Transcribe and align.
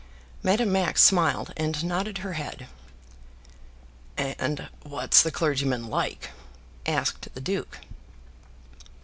Madame 0.41 0.71
Max 0.71 1.03
smiled 1.03 1.53
and 1.57 1.83
nodded 1.83 2.17
her 2.17 2.33
head. 2.33 2.65
"And 4.17 4.67
what's 4.81 5.21
the 5.21 5.29
clergyman 5.29 5.89
like?" 5.89 6.31
asked 6.87 7.27
the 7.35 7.39
duke. 7.39 7.77